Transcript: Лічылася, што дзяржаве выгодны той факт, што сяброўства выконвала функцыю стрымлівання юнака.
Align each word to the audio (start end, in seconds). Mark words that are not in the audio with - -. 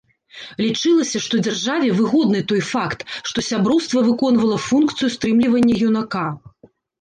Лічылася, 0.65 1.19
што 1.25 1.41
дзяржаве 1.47 1.89
выгодны 1.99 2.41
той 2.51 2.61
факт, 2.69 3.05
што 3.33 3.37
сяброўства 3.49 3.99
выконвала 4.09 4.57
функцыю 4.65 5.09
стрымлівання 5.19 5.75
юнака. 5.91 6.25